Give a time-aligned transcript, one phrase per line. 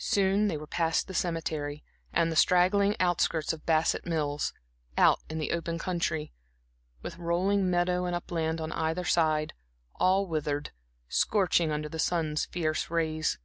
[0.00, 4.52] Soon they were past the cemetery and the straggling outskirts of Bassett Mills,
[4.98, 6.32] out into the open country,
[7.00, 9.54] with rolling meadow and upland on either side,
[9.94, 10.72] all withered,
[11.08, 13.38] scorching under the sun's fierce rays.